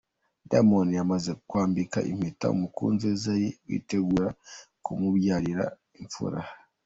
[0.49, 4.27] Diamond yamaze kwambika impeta umukunzi we Zari witegura
[4.83, 5.65] kumubyarira
[6.01, 6.39] imfura.